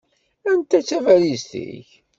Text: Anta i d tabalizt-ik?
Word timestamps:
Anta 0.49 0.75
i 0.79 0.81
d 0.83 0.85
tabalizt-ik? 0.87 1.89